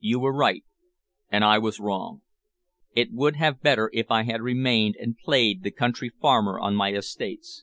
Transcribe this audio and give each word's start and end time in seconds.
You 0.00 0.18
were 0.18 0.34
right, 0.34 0.64
and 1.30 1.44
I 1.44 1.58
was 1.58 1.78
wrong. 1.78 2.22
It 2.96 3.12
would 3.12 3.36
have 3.36 3.58
been 3.58 3.62
better 3.62 3.90
if 3.94 4.10
I 4.10 4.24
had 4.24 4.42
remained 4.42 4.96
and 4.98 5.16
played 5.16 5.62
the 5.62 5.70
country 5.70 6.10
farmer 6.20 6.58
on 6.58 6.74
my 6.74 6.90
estates. 6.94 7.62